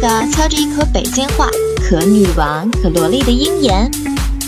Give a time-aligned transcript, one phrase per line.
[0.00, 3.90] 大家好，我就是那个操着一口北京话，可女王可萝莉的鹰妍。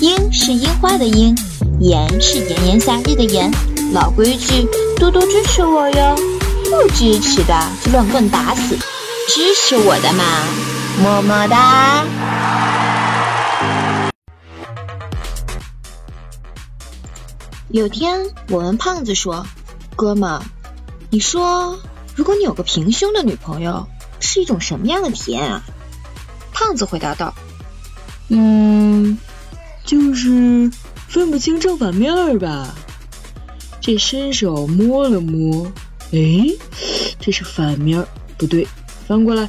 [0.01, 1.37] 樱是樱花的樱，
[1.79, 3.51] 炎是炎炎夏日的炎。
[3.93, 4.66] 老规矩，
[4.96, 6.16] 多多支持我哟。
[6.65, 8.77] 不支持的就乱棍打死。
[9.29, 10.25] 支持我的嘛，
[11.02, 12.06] 么么哒。
[17.69, 19.47] 有天我问胖子说
[19.97, 20.41] ：“哥们，
[21.11, 21.78] 你说，
[22.16, 23.87] 如果你有个平胸的女朋友，
[24.23, 25.62] 是一种什么样的体验啊？”
[26.53, 27.35] 胖子回答道
[28.29, 29.19] ：“嗯，
[29.85, 30.71] 就是
[31.09, 32.75] 分不清正反面儿吧。
[33.81, 35.71] 这伸手摸了摸，
[36.12, 36.47] 哎，
[37.19, 38.07] 这是反面，
[38.39, 38.67] 不对，
[39.09, 39.48] 翻过来，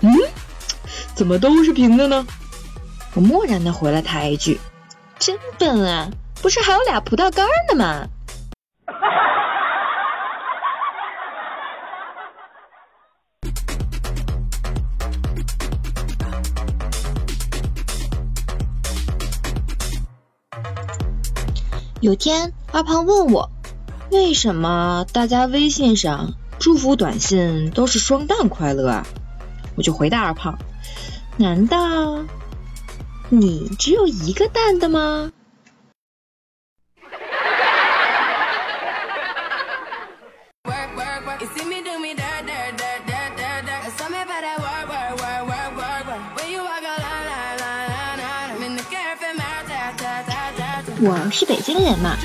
[0.00, 0.12] 嗯，
[1.14, 2.26] 怎么都是平的呢？”
[3.14, 4.58] 我漠然的回了他一句
[5.18, 6.10] ：“真笨啊！”
[6.42, 8.08] 不是还有俩葡萄干呢吗？
[22.02, 23.48] 有天二胖问我，
[24.10, 29.06] 为什么大家微信上祝福短信都是双蛋快乐啊？
[29.76, 30.58] 我就回答二胖，
[31.36, 32.24] 难道
[33.28, 35.30] 你只有一个蛋的吗？
[51.04, 52.16] 我是北京人嘛，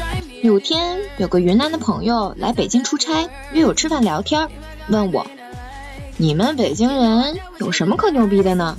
[0.44, 4.50] 有天有个云南的朋友来北京出差，约我吃饭聊天，
[4.88, 5.26] 问我
[6.18, 8.78] 你们北京人有什么可牛逼的呢？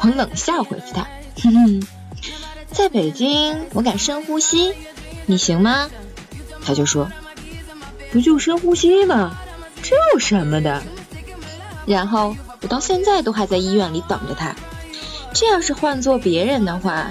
[0.00, 1.06] 我冷笑回复他，
[1.42, 1.86] 哼哼，
[2.70, 4.72] 在北京我敢深呼吸，
[5.26, 5.90] 你行吗？
[6.64, 7.10] 他就说
[8.12, 9.36] 不就深呼吸吗？
[9.82, 10.82] 这有什么的？
[11.84, 14.56] 然后我到现在都还在医院里等着他。
[15.34, 17.10] 这要是换做别人的话，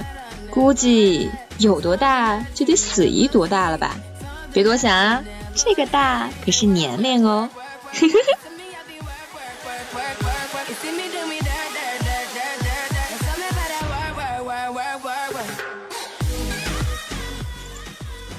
[0.49, 1.29] 估计。
[1.57, 3.95] 有多大就得死于多大了吧？
[4.53, 5.23] 别多想啊，
[5.53, 7.49] 这个大可是年龄哦。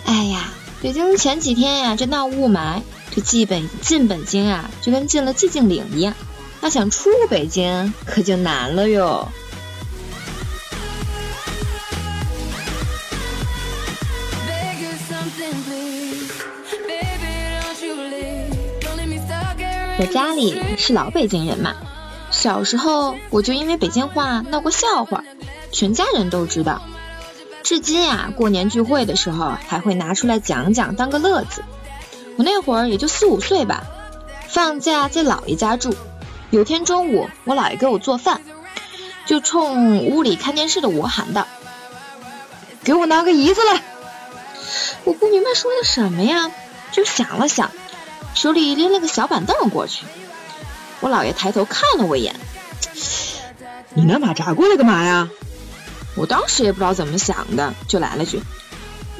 [0.04, 0.50] 哎呀，
[0.80, 2.80] 北京前几天呀，这闹雾霾，
[3.14, 6.14] 这进本进北京啊，就跟进了寂静岭一样。
[6.62, 9.28] 要想出北京，可就难了哟。
[19.98, 21.74] 我家里是老北京人嘛，
[22.30, 25.24] 小时候我就因为北京话闹过笑话，
[25.72, 26.82] 全家人都知道。
[27.62, 31.64] 至今啊，过年聚会的时候还会拿出来讲讲，当个乐子。
[32.36, 33.84] 我那会儿也就四五岁吧，
[34.48, 35.96] 放假在姥爷家住。
[36.50, 38.42] 有天中午，我姥爷给我做饭，
[39.24, 41.46] 就冲屋里看电视的我喊道
[42.84, 43.82] ：“给我拿个椅子来。”
[45.04, 46.50] 我不明白说的什么呀，
[46.92, 47.70] 就想了想。
[48.36, 50.04] 手里拎了个小板凳过去，
[51.00, 52.36] 我姥爷抬头看了我一眼，
[53.94, 55.30] 你拿马扎过来干嘛呀？
[56.14, 58.42] 我当时也不知道怎么想的，就来了句，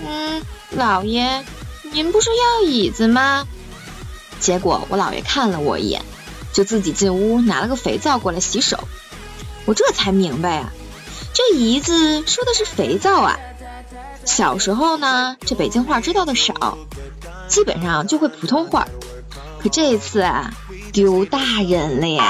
[0.07, 0.43] 嗯，
[0.77, 1.45] 姥爷，
[1.93, 3.47] 您不是要椅子吗？
[4.39, 6.03] 结果我姥爷看了我一眼，
[6.53, 8.87] 就自己进屋拿了个肥皂过来洗手。
[9.65, 10.73] 我这才明白啊，
[11.33, 13.39] 这椅子说的是肥皂啊。
[14.25, 16.79] 小时候呢，这北京话知道的少，
[17.49, 18.89] 基本上就会普通话。
[19.61, 20.51] 可这一次啊，
[20.93, 22.25] 丢大人了呀！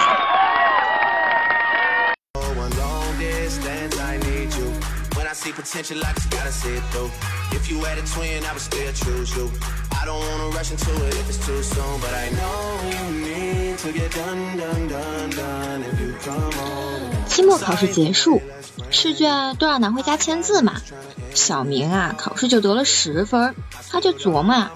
[17.29, 18.41] 期末考试结束，
[18.91, 20.81] 试卷都要拿回家签字嘛。
[21.35, 23.55] 小明啊，考试就得了十分，
[23.91, 24.73] 他就琢磨啊，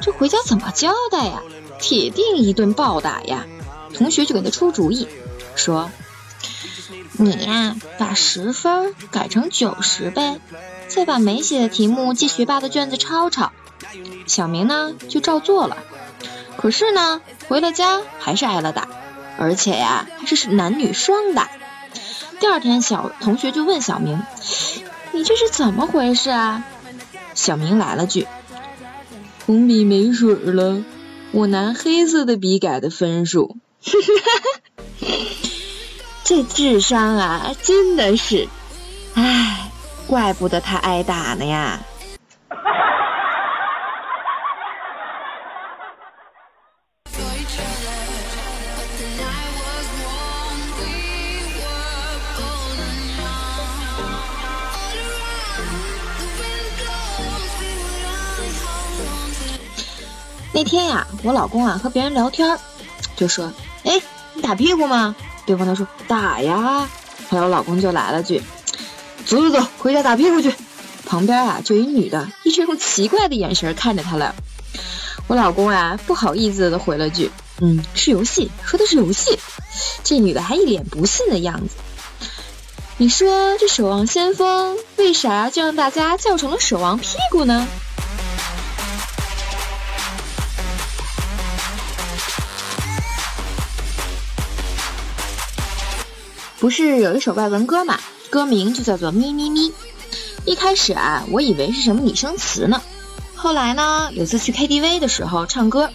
[0.00, 1.42] 这回家怎么交代呀？
[1.84, 3.44] 铁定一顿暴打呀！
[3.92, 5.06] 同学就给他出主意，
[5.54, 5.90] 说
[7.12, 10.40] ：“你呀，把十分改成九十呗，
[10.88, 13.52] 再把没写的题目借学霸的卷子抄抄。”
[14.26, 15.76] 小明呢，就照做了。
[16.56, 18.88] 可是呢，回了家还是挨了打，
[19.38, 21.50] 而且呀，还是男女双打。
[22.40, 24.22] 第二天，小同学就问小明
[25.12, 26.64] ：“你这是怎么回事啊？”
[27.34, 28.26] 小明来了句
[29.44, 30.82] ：“红笔没水了。”
[31.34, 33.56] 我拿黑色的笔改的分数，
[36.22, 38.46] 这智商啊，真的是，
[39.14, 39.72] 唉，
[40.06, 41.84] 怪不得他挨打呢呀。
[60.54, 62.56] 那天呀，我老公啊和别人聊天，
[63.16, 63.52] 就说
[63.82, 64.00] ：“哎，
[64.34, 66.88] 你打屁股吗？”对方他说：“打呀。”
[67.28, 68.40] 后来我老公就来了句
[69.26, 70.54] ：“走走走，回家打屁股去。”
[71.04, 74.36] 旁边啊就一女的，一直用奇怪的眼神看着他了。
[75.26, 79.40] 我老公啊不好意思的回了句：“嗯，是游戏，说的是游戏。”
[80.04, 81.74] 这女的还一脸不信的样子。
[82.96, 87.66] 你说这守望先锋为啥就让大家叫成了守望屁股呢？
[96.64, 98.00] 不是有一首外文歌嘛？
[98.30, 99.70] 歌名就叫做咪咪咪。
[100.46, 102.80] 一开始啊，我以为是什么拟声词呢。
[103.34, 105.90] 后来呢，有次去 KTV 的时候唱歌，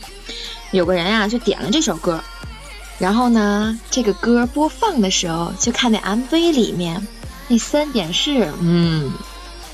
[0.70, 2.24] 有个人呀就点了这首歌。
[3.00, 7.08] 然后呢，这个歌播放的时候，就看那 MV 里面
[7.48, 9.12] 那三点式，嗯，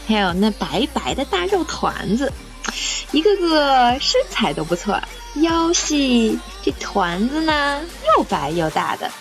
[0.08, 2.32] 还有那白白的大肉团子，
[3.12, 4.98] 一个个身材都不错，
[5.42, 7.82] 腰细，这团子呢
[8.16, 9.12] 又白又大的，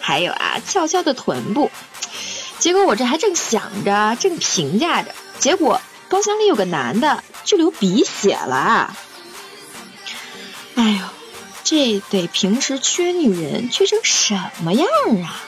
[0.00, 1.70] 还有啊翘翘的臀部。
[2.58, 8.96] 结果我这还正想着，正评价着，结果包厢里有个男的就流鼻血了，
[10.74, 11.06] 哎呦！
[11.62, 14.88] 这得平时缺女人缺成什么样
[15.22, 15.44] 啊！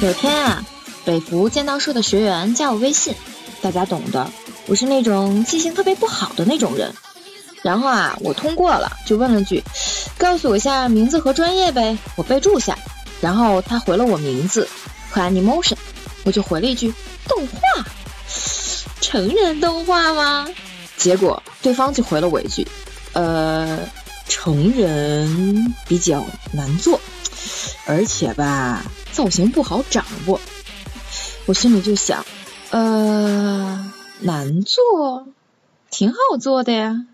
[0.00, 0.64] 有天啊，
[1.04, 3.14] 北服剑道社的学员加我微信，
[3.60, 4.30] 大家懂的，
[4.66, 6.92] 我是那种记性特别不好的那种人。
[7.62, 9.62] 然后啊，我通过了，就问了句。
[10.16, 12.78] 告诉我一下名字和专业呗，我备注下。
[13.20, 14.68] 然后他回了我名字
[15.10, 15.76] 和 animation，
[16.24, 16.92] 我就回了一句
[17.28, 17.84] 动画，
[19.00, 20.48] 成人动画吗？
[20.96, 22.66] 结果对方就回了我一句，
[23.12, 23.78] 呃，
[24.28, 27.00] 成人比较难做，
[27.86, 30.40] 而且吧造型不好掌握。
[31.46, 32.24] 我心里就想，
[32.70, 35.26] 呃，难做，
[35.90, 37.04] 挺好做的呀，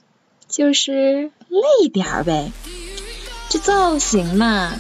[0.49, 2.53] 就是累点儿呗。
[3.49, 4.75] 这造型嘛，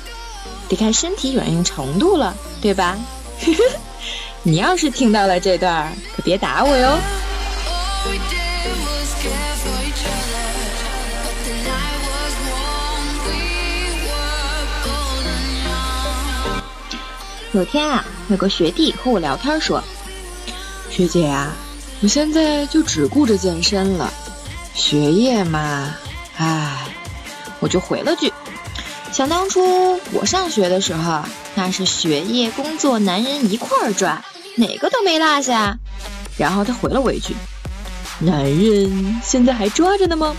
[0.68, 2.98] 得看身体软硬程度了，对吧？
[4.44, 6.98] 你要是听到了这段，可别打我哟。
[17.52, 19.82] 有天啊，有个学弟和我聊天说
[20.90, 21.52] ：“学姐啊，
[22.02, 24.12] 我现在就只顾着健身了，
[24.74, 25.94] 学业嘛，
[26.36, 26.86] 唉。”
[27.60, 28.32] 我就回了句。
[29.10, 31.24] 想当初我上学的时候，
[31.56, 34.22] 那是学业、工作、男人一块儿抓，
[34.56, 35.76] 哪个都没落下。
[36.36, 37.34] 然后他回了我一句
[38.20, 40.36] ：“男人现在还抓着呢吗？”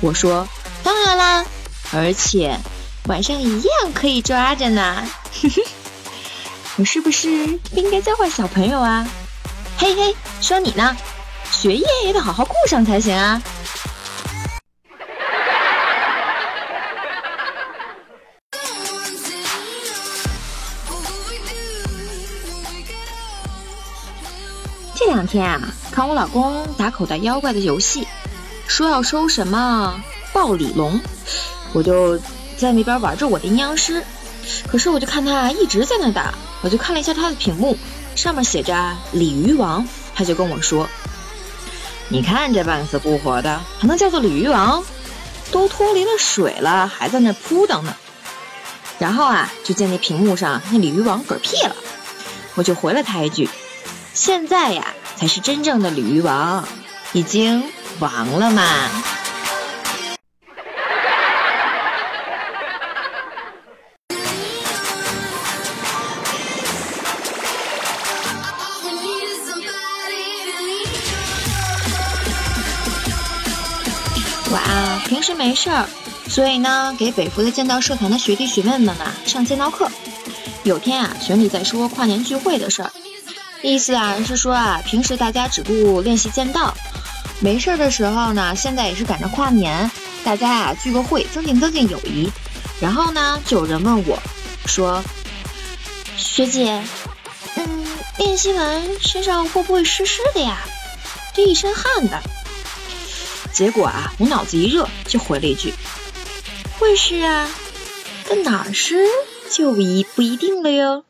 [0.00, 0.48] 我说
[0.82, 1.44] ：“当然啦，
[1.92, 2.58] 而且
[3.04, 5.04] 晚上一样可以抓着呢。
[6.78, 9.04] ”我是不是不应该教坏小朋友啊？
[9.78, 10.96] 嘿嘿，说你呢，
[11.50, 13.42] 学业也得好好顾上才行啊。
[24.94, 28.06] 这两天啊，看我老公打口袋妖怪的游戏，
[28.68, 30.00] 说要收什么
[30.32, 31.00] 暴鲤龙，
[31.72, 32.16] 我就
[32.56, 34.04] 在那边玩着我的阴阳师。
[34.66, 37.78] 可是我就看他一直在那打，我就看了一下他的屏幕，
[38.14, 40.88] 上面写着鲤鱼王，他就跟我说
[42.08, 44.84] ：“你看这半死不活的，还能叫做鲤鱼王？
[45.50, 47.94] 都脱离了水了，还在那扑腾呢。”
[48.98, 51.76] 然后啊，就见那屏幕上那鲤鱼王嗝屁了，
[52.56, 53.48] 我就回了他一句。
[54.12, 56.66] 现在呀，才是真正的鲤鱼王，
[57.12, 57.62] 已经
[58.00, 58.64] 亡了嘛。
[74.50, 75.86] 哇，平时没事儿，
[76.28, 79.90] 所以呢，给北服的剑道社团的学弟学妹们啊上剑道课。
[80.62, 82.90] 有天啊，群里在说跨年聚会的事儿。
[83.60, 86.74] 意思啊是说啊，平时大家只顾练习剑道，
[87.40, 89.90] 没事儿的时候呢，现在也是赶着跨年，
[90.24, 92.30] 大家啊聚个会，增进增进友谊。
[92.80, 94.18] 然后呢，就有人问我，
[94.64, 95.02] 说，
[96.16, 96.82] 学姐，
[97.56, 97.86] 嗯，
[98.16, 100.58] 练习完身上会不会湿湿的呀？
[101.34, 102.18] 这一身汗的。
[103.58, 105.74] 结果啊，我脑子一热，就回了一句，
[106.78, 107.50] 会是啊，
[108.28, 109.04] 但哪是
[109.50, 111.02] 就一不一定了哟。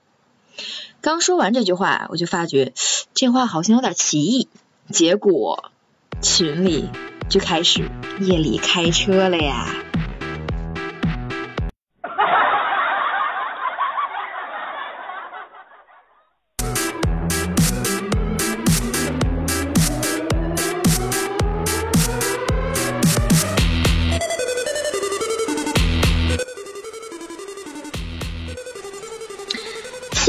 [1.03, 2.73] 刚说完这句话，我就发觉
[3.13, 4.49] 这话好像有点歧义。
[4.91, 5.71] 结果
[6.23, 6.89] 群里
[7.29, 9.67] 就开始夜里开车了呀。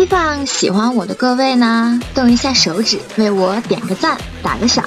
[0.09, 4.83] 希望喜欢我的各位呢，动一下手指为我点个赞，打个赏。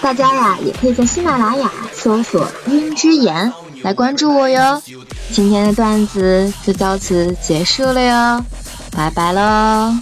[0.00, 4.80] 大家呀，也可以在喜马拉雅搜索“晕之言”来关注我哟。
[5.32, 8.44] 今天的段子就到此结束了哟，
[8.92, 9.92] 拜拜喽。